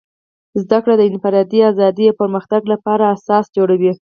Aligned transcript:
زدهکړه 0.61 0.93
د 0.97 1.01
انفرادي 1.11 1.59
ازادۍ 1.71 2.05
او 2.09 2.17
پرمختګ 2.21 2.61
لپاره 2.73 3.03
اساس 3.15 3.45
جوړوي. 3.57 3.91